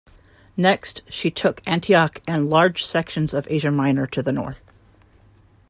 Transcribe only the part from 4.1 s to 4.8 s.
the north.